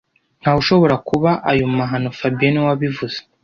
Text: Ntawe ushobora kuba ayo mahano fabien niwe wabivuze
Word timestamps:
Ntawe 0.41 0.57
ushobora 0.63 0.95
kuba 1.09 1.31
ayo 1.51 1.65
mahano 1.77 2.09
fabien 2.19 2.51
niwe 2.51 2.65
wabivuze 2.69 3.17